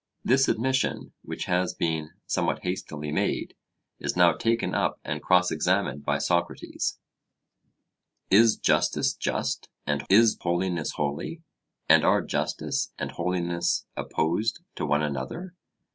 [0.25, 3.55] This admission, which has been somewhat hastily made,
[3.99, 6.97] is now taken up and cross examined by Socrates:
[8.31, 11.43] 'Is justice just, and is holiness holy?
[11.87, 15.53] And are justice and holiness opposed to one another?'